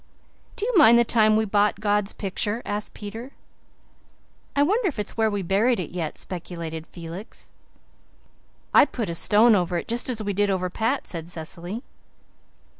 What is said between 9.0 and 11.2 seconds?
a stone over it, just as we did over Pat,"